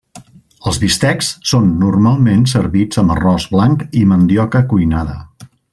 Els 0.69 0.79
bistecs 0.83 1.29
són 1.51 1.67
normalment 1.83 2.41
servits 2.55 3.03
amb 3.05 3.15
arròs 3.17 3.47
blanc 3.55 3.87
i 4.01 4.03
mandioca 4.15 4.67
cuinada. 4.73 5.19